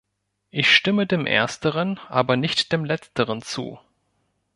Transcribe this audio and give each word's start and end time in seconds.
Ich 0.49 0.73
stimme 0.75 1.05
dem 1.05 1.27
Ersteren, 1.27 1.99
aber 2.09 2.35
nicht 2.35 2.71
dem 2.73 2.83
Letzteren 2.85 3.43
zu. 3.43 3.77